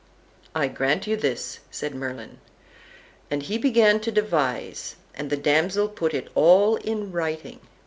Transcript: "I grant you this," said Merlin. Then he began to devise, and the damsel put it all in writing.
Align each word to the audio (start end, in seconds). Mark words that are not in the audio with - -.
"I 0.55 0.67
grant 0.67 1.05
you 1.05 1.15
this," 1.15 1.59
said 1.69 1.93
Merlin. 1.93 2.39
Then 3.29 3.41
he 3.41 3.59
began 3.59 3.99
to 3.99 4.11
devise, 4.11 4.95
and 5.13 5.29
the 5.29 5.37
damsel 5.37 5.87
put 5.89 6.15
it 6.15 6.29
all 6.33 6.77
in 6.77 7.11
writing. 7.11 7.59